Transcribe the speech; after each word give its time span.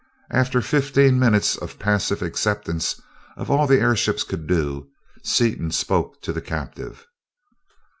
After 0.31 0.63
fifteen 0.63 1.19
minutes 1.19 1.55
of 1.55 1.77
passive 1.77 2.23
acceptance 2.23 2.99
of 3.37 3.51
all 3.51 3.67
the 3.67 3.79
airships 3.79 4.23
could 4.23 4.47
do, 4.47 4.87
Seaton 5.23 5.69
spoke 5.69 6.23
to 6.23 6.33
the 6.33 6.41
captive. 6.41 7.05